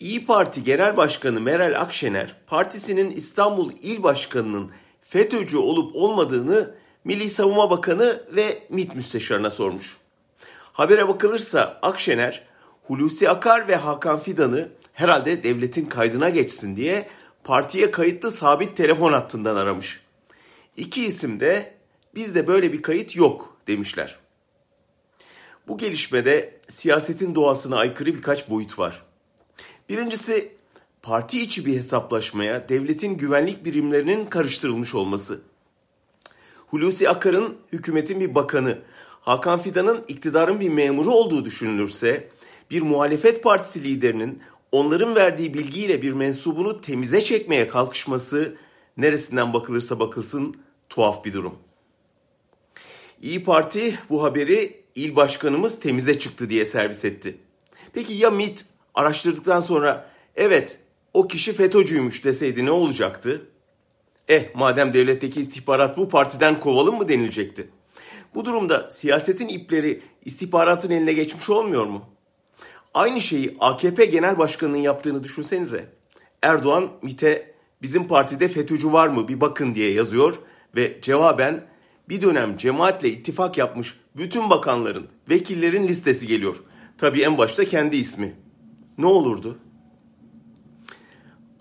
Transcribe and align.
İyi 0.00 0.26
Parti 0.26 0.64
Genel 0.64 0.96
Başkanı 0.96 1.40
Meral 1.40 1.80
Akşener, 1.80 2.36
partisinin 2.46 3.10
İstanbul 3.10 3.72
İl 3.82 4.02
Başkanı'nın 4.02 4.70
FETÖ'cü 5.02 5.56
olup 5.56 5.96
olmadığını 5.96 6.74
Milli 7.04 7.30
Savunma 7.30 7.70
Bakanı 7.70 8.22
ve 8.36 8.62
MİT 8.68 8.94
Müsteşarı'na 8.94 9.50
sormuş. 9.50 9.96
Habere 10.72 11.08
bakılırsa 11.08 11.78
Akşener, 11.82 12.42
Hulusi 12.86 13.30
Akar 13.30 13.68
ve 13.68 13.76
Hakan 13.76 14.18
Fidan'ı 14.18 14.68
herhalde 14.92 15.44
devletin 15.44 15.86
kaydına 15.86 16.28
geçsin 16.28 16.76
diye 16.76 17.08
partiye 17.44 17.90
kayıtlı 17.90 18.30
sabit 18.30 18.76
telefon 18.76 19.12
hattından 19.12 19.56
aramış. 19.56 20.00
İki 20.76 21.06
isim 21.06 21.40
de 21.40 21.74
bizde 22.14 22.46
böyle 22.46 22.72
bir 22.72 22.82
kayıt 22.82 23.16
yok 23.16 23.56
demişler. 23.66 24.18
Bu 25.68 25.78
gelişmede 25.78 26.60
siyasetin 26.68 27.34
doğasına 27.34 27.76
aykırı 27.76 28.14
birkaç 28.14 28.50
boyut 28.50 28.78
var. 28.78 29.02
Birincisi 29.88 30.52
parti 31.02 31.42
içi 31.42 31.66
bir 31.66 31.76
hesaplaşmaya 31.76 32.68
devletin 32.68 33.16
güvenlik 33.16 33.64
birimlerinin 33.64 34.24
karıştırılmış 34.24 34.94
olması. 34.94 35.40
Hulusi 36.66 37.08
Akar'ın 37.08 37.56
hükümetin 37.72 38.20
bir 38.20 38.34
bakanı, 38.34 38.78
Hakan 39.20 39.58
Fidan'ın 39.58 40.04
iktidarın 40.08 40.60
bir 40.60 40.68
memuru 40.68 41.10
olduğu 41.10 41.44
düşünülürse, 41.44 42.28
bir 42.70 42.82
muhalefet 42.82 43.42
partisi 43.42 43.84
liderinin 43.84 44.42
onların 44.72 45.14
verdiği 45.14 45.54
bilgiyle 45.54 46.02
bir 46.02 46.12
mensubunu 46.12 46.80
temize 46.80 47.24
çekmeye 47.24 47.68
kalkışması 47.68 48.56
neresinden 48.96 49.52
bakılırsa 49.52 50.00
bakılsın 50.00 50.56
tuhaf 50.88 51.24
bir 51.24 51.32
durum. 51.32 51.54
İyi 53.22 53.44
Parti 53.44 53.98
bu 54.10 54.22
haberi 54.22 54.84
il 54.94 55.16
başkanımız 55.16 55.80
temize 55.80 56.18
çıktı 56.18 56.50
diye 56.50 56.64
servis 56.64 57.04
etti. 57.04 57.36
Peki 57.92 58.12
ya 58.12 58.30
MIT 58.30 58.64
araştırdıktan 58.94 59.60
sonra 59.60 60.10
evet 60.36 60.78
o 61.14 61.28
kişi 61.28 61.52
FETÖ'cüymüş 61.52 62.24
deseydi 62.24 62.64
ne 62.64 62.70
olacaktı? 62.70 63.46
Eh 64.28 64.54
madem 64.54 64.94
devletteki 64.94 65.40
istihbarat 65.40 65.96
bu 65.96 66.08
partiden 66.08 66.60
kovalım 66.60 66.98
mı 66.98 67.08
denilecekti? 67.08 67.68
Bu 68.34 68.44
durumda 68.44 68.90
siyasetin 68.90 69.48
ipleri 69.48 70.02
istihbaratın 70.24 70.90
eline 70.90 71.12
geçmiş 71.12 71.50
olmuyor 71.50 71.86
mu? 71.86 72.04
Aynı 72.94 73.20
şeyi 73.20 73.56
AKP 73.60 74.04
Genel 74.04 74.38
Başkanı'nın 74.38 74.76
yaptığını 74.76 75.24
düşünsenize. 75.24 75.88
Erdoğan 76.42 76.88
MIT'e 77.02 77.54
bizim 77.82 78.08
partide 78.08 78.48
FETÖ'cü 78.48 78.92
var 78.92 79.08
mı 79.08 79.28
bir 79.28 79.40
bakın 79.40 79.74
diye 79.74 79.92
yazıyor 79.92 80.34
ve 80.76 81.00
cevaben 81.02 81.66
bir 82.08 82.22
dönem 82.22 82.56
cemaatle 82.56 83.08
ittifak 83.08 83.58
yapmış 83.58 83.94
bütün 84.16 84.50
bakanların, 84.50 85.06
vekillerin 85.30 85.88
listesi 85.88 86.26
geliyor. 86.26 86.56
Tabii 86.98 87.22
en 87.22 87.38
başta 87.38 87.64
kendi 87.64 87.96
ismi. 87.96 88.43
Ne 88.98 89.06
olurdu? 89.06 89.58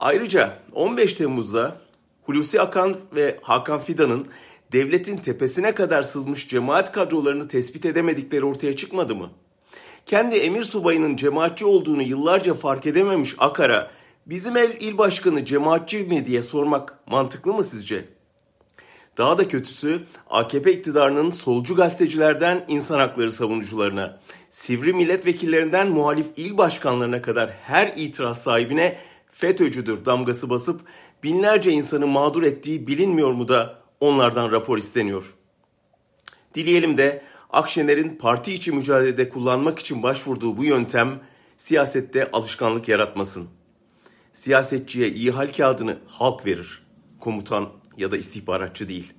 Ayrıca 0.00 0.58
15 0.72 1.14
Temmuz'da 1.14 1.76
Hulusi 2.22 2.60
Akan 2.60 2.96
ve 3.14 3.38
Hakan 3.42 3.80
Fidan'ın 3.80 4.26
devletin 4.72 5.16
tepesine 5.16 5.74
kadar 5.74 6.02
sızmış 6.02 6.48
cemaat 6.48 6.92
kadrolarını 6.92 7.48
tespit 7.48 7.84
edemedikleri 7.86 8.44
ortaya 8.44 8.76
çıkmadı 8.76 9.14
mı? 9.14 9.30
Kendi 10.06 10.36
emir 10.36 10.64
subayının 10.64 11.16
cemaatçi 11.16 11.66
olduğunu 11.66 12.02
yıllarca 12.02 12.54
fark 12.54 12.86
edememiş 12.86 13.34
Akar'a 13.38 13.90
bizim 14.26 14.56
el 14.56 14.76
il 14.80 14.98
başkanı 14.98 15.44
cemaatçi 15.44 15.98
mi 15.98 16.26
diye 16.26 16.42
sormak 16.42 16.98
mantıklı 17.06 17.54
mı 17.54 17.64
sizce? 17.64 18.04
Daha 19.20 19.38
da 19.38 19.48
kötüsü 19.48 20.02
AKP 20.30 20.72
iktidarının 20.72 21.30
solcu 21.30 21.76
gazetecilerden 21.76 22.64
insan 22.68 22.98
hakları 22.98 23.32
savunucularına, 23.32 24.20
sivri 24.50 24.92
milletvekillerinden 24.92 25.88
muhalif 25.90 26.26
il 26.36 26.58
başkanlarına 26.58 27.22
kadar 27.22 27.50
her 27.50 27.92
itiraz 27.96 28.42
sahibine 28.42 28.98
FETÖ'cüdür 29.30 30.04
damgası 30.04 30.50
basıp 30.50 30.80
binlerce 31.22 31.72
insanı 31.72 32.06
mağdur 32.06 32.42
ettiği 32.42 32.86
bilinmiyor 32.86 33.32
mu 33.32 33.48
da 33.48 33.82
onlardan 34.00 34.52
rapor 34.52 34.78
isteniyor. 34.78 35.34
Dileyelim 36.54 36.98
de 36.98 37.22
Akşener'in 37.50 38.16
parti 38.16 38.54
içi 38.54 38.72
mücadelede 38.72 39.28
kullanmak 39.28 39.78
için 39.78 40.02
başvurduğu 40.02 40.56
bu 40.56 40.64
yöntem 40.64 41.20
siyasette 41.56 42.30
alışkanlık 42.30 42.88
yaratmasın. 42.88 43.48
Siyasetçiye 44.32 45.08
iyi 45.08 45.30
hal 45.30 45.52
kağıdını 45.52 45.98
halk 46.06 46.46
verir. 46.46 46.82
Komutan 47.20 47.79
ya 48.00 48.10
da 48.10 48.16
istihbaratçı 48.16 48.88
değil. 48.88 49.12